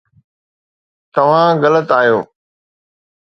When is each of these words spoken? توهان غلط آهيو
توهان 1.13 1.53
غلط 1.63 1.87
آهيو 1.99 2.19